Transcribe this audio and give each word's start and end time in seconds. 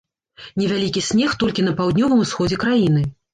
Невялікі 0.61 1.03
снег 1.09 1.35
толькі 1.43 1.67
на 1.67 1.75
паўднёвым 1.83 2.25
усходзе 2.25 2.59
краіны. 2.65 3.07